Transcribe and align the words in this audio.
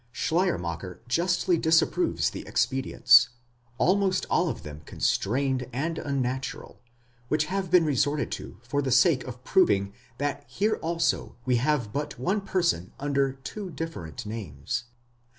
Schleiermachei 0.11 0.95
justly 1.07 1.59
disapproves 1.59 2.31
the 2.31 2.41
expedients, 2.47 3.29
almost 3.77 4.25
all 4.31 4.49
of 4.49 4.63
them 4.63 4.81
constrained 4.85 5.67
and 5.71 5.99
unnatural, 5.99 6.81
which 7.27 7.45
have 7.45 7.69
been 7.69 7.85
resorted 7.85 8.31
to 8.31 8.57
for 8.63 8.81
the 8.81 8.89
sake 8.89 9.23
of 9.25 9.43
proving 9.43 9.93
that 10.17 10.43
here 10.47 10.77
also, 10.77 11.35
we 11.45 11.57
have 11.57 11.93
but 11.93 12.17
one 12.17 12.41
person 12.41 12.93
under 12.99 13.33
two 13.33 13.69
different 13.69 14.25
names. 14.25 14.85